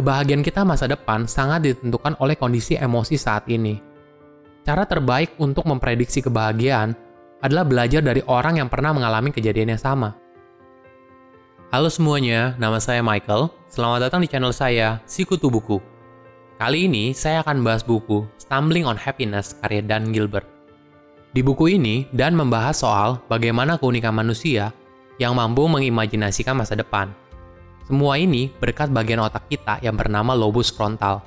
[0.00, 3.76] Kebahagiaan kita masa depan sangat ditentukan oleh kondisi emosi saat ini.
[4.64, 6.96] Cara terbaik untuk memprediksi kebahagiaan
[7.44, 10.16] adalah belajar dari orang yang pernah mengalami kejadian yang sama.
[11.68, 13.52] Halo semuanya, nama saya Michael.
[13.68, 15.76] Selamat datang di channel saya, Sikutu Buku.
[16.56, 20.48] Kali ini saya akan bahas buku Stumbling on Happiness karya Dan Gilbert.
[21.36, 24.72] Di buku ini, Dan membahas soal bagaimana keunikan manusia
[25.20, 27.12] yang mampu mengimajinasikan masa depan.
[27.90, 31.26] Semua ini berkat bagian otak kita yang bernama lobus frontal.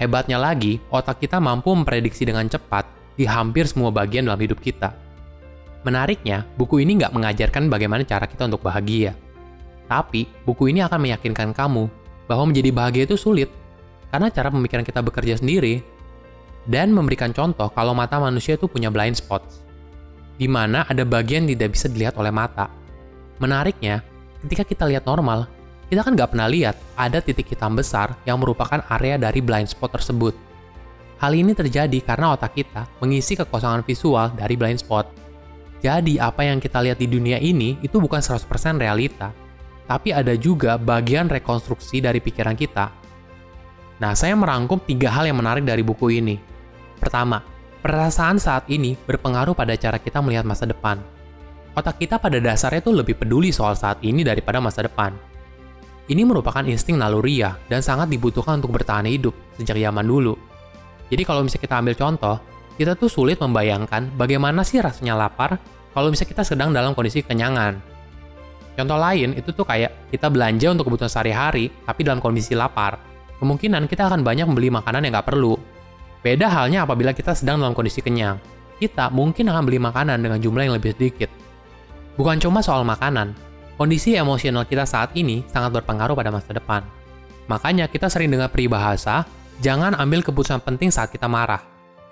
[0.00, 4.96] Hebatnya lagi, otak kita mampu memprediksi dengan cepat di hampir semua bagian dalam hidup kita.
[5.84, 9.12] Menariknya, buku ini nggak mengajarkan bagaimana cara kita untuk bahagia.
[9.84, 11.84] Tapi, buku ini akan meyakinkan kamu
[12.24, 13.52] bahwa menjadi bahagia itu sulit,
[14.08, 15.84] karena cara pemikiran kita bekerja sendiri,
[16.72, 19.60] dan memberikan contoh kalau mata manusia itu punya blind spots,
[20.40, 22.72] di mana ada bagian tidak bisa dilihat oleh mata.
[23.44, 24.00] Menariknya,
[24.40, 25.60] ketika kita lihat normal,
[25.92, 29.92] kita kan nggak pernah lihat ada titik hitam besar yang merupakan area dari blind spot
[29.92, 30.32] tersebut.
[31.20, 35.12] Hal ini terjadi karena otak kita mengisi kekosongan visual dari blind spot.
[35.84, 38.48] Jadi apa yang kita lihat di dunia ini itu bukan 100%
[38.80, 39.36] realita,
[39.84, 43.02] tapi ada juga bagian rekonstruksi dari pikiran kita
[44.02, 46.34] Nah, saya merangkum tiga hal yang menarik dari buku ini.
[46.98, 47.38] Pertama,
[47.86, 50.98] perasaan saat ini berpengaruh pada cara kita melihat masa depan.
[51.78, 55.14] Otak kita pada dasarnya tuh lebih peduli soal saat ini daripada masa depan.
[56.12, 60.36] Ini merupakan insting naluriah dan sangat dibutuhkan untuk bertahan hidup sejak zaman dulu.
[61.08, 62.36] Jadi kalau misalnya kita ambil contoh,
[62.76, 65.56] kita tuh sulit membayangkan bagaimana sih rasanya lapar
[65.96, 67.80] kalau misalnya kita sedang dalam kondisi kenyangan.
[68.76, 73.00] Contoh lain itu tuh kayak kita belanja untuk kebutuhan sehari-hari tapi dalam kondisi lapar
[73.40, 75.56] kemungkinan kita akan banyak membeli makanan yang nggak perlu.
[76.20, 78.36] Beda halnya apabila kita sedang dalam kondisi kenyang.
[78.76, 81.32] Kita mungkin akan beli makanan dengan jumlah yang lebih sedikit.
[82.20, 83.32] Bukan cuma soal makanan,
[83.76, 86.84] kondisi emosional kita saat ini sangat berpengaruh pada masa depan.
[87.50, 89.26] Makanya kita sering dengar peribahasa,
[89.60, 91.60] jangan ambil keputusan penting saat kita marah.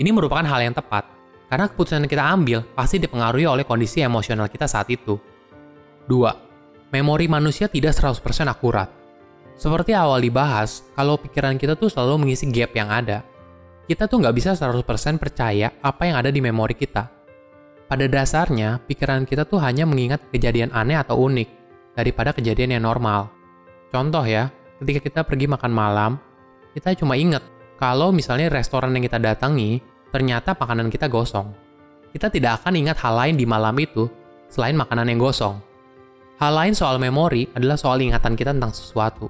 [0.01, 1.05] Ini merupakan hal yang tepat,
[1.53, 5.19] karena keputusan yang kita ambil pasti dipengaruhi oleh kondisi emosional kita saat itu.
[6.09, 6.95] 2.
[6.95, 8.89] Memori manusia tidak 100% akurat.
[9.55, 13.23] Seperti awal dibahas, kalau pikiran kita tuh selalu mengisi gap yang ada.
[13.85, 17.20] Kita tuh nggak bisa 100% percaya apa yang ada di memori kita.
[17.91, 21.49] Pada dasarnya, pikiran kita tuh hanya mengingat kejadian aneh atau unik,
[21.99, 23.27] daripada kejadian yang normal.
[23.91, 26.15] Contoh ya, ketika kita pergi makan malam,
[26.71, 27.43] kita cuma ingat
[27.83, 29.83] kalau misalnya restoran yang kita datangi,
[30.15, 31.51] ternyata makanan kita gosong.
[32.15, 34.07] Kita tidak akan ingat hal lain di malam itu,
[34.47, 35.59] selain makanan yang gosong.
[36.39, 39.27] Hal lain soal memori adalah soal ingatan kita tentang sesuatu.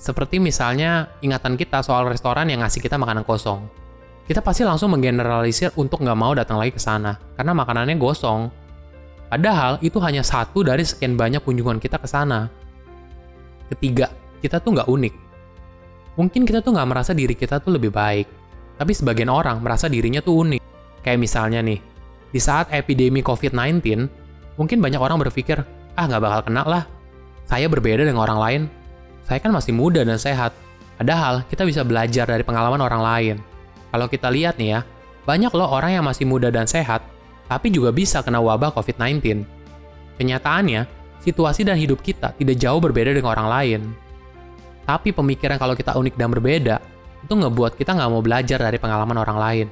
[0.00, 3.68] Seperti misalnya ingatan kita soal restoran yang ngasih kita makanan kosong.
[4.28, 8.52] Kita pasti langsung menggeneralisir untuk nggak mau datang lagi ke sana, karena makanannya gosong.
[9.32, 12.52] Padahal itu hanya satu dari sekian banyak kunjungan kita ke sana.
[13.72, 14.12] Ketiga,
[14.44, 15.14] kita tuh nggak unik.
[16.20, 18.28] Mungkin kita tuh nggak merasa diri kita tuh lebih baik,
[18.76, 20.60] tapi sebagian orang merasa dirinya tuh unik.
[21.00, 21.80] Kayak misalnya nih,
[22.28, 23.80] di saat epidemi COVID-19,
[24.60, 25.56] mungkin banyak orang berpikir,
[25.96, 26.84] ah nggak bakal kena lah.
[27.48, 28.62] Saya berbeda dengan orang lain,
[29.24, 30.52] saya kan masih muda dan sehat.
[31.00, 33.36] Padahal kita bisa belajar dari pengalaman orang lain.
[33.88, 34.80] Kalau kita lihat nih ya,
[35.24, 37.04] banyak loh orang yang masih muda dan sehat,
[37.48, 39.44] tapi juga bisa kena wabah COVID-19.
[40.20, 40.84] Kenyataannya,
[41.24, 43.80] situasi dan hidup kita tidak jauh berbeda dengan orang lain.
[44.88, 46.76] Tapi pemikiran kalau kita unik dan berbeda,
[47.24, 49.66] itu ngebuat kita nggak mau belajar dari pengalaman orang lain.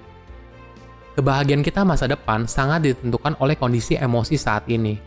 [1.16, 5.00] Kebahagiaan kita masa depan sangat ditentukan oleh kondisi emosi saat ini.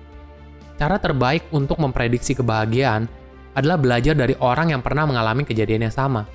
[0.81, 3.05] Cara terbaik untuk memprediksi kebahagiaan
[3.53, 6.25] adalah belajar dari orang yang pernah mengalami kejadian yang sama.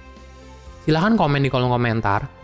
[0.87, 2.44] Silahkan komen di kolom komentar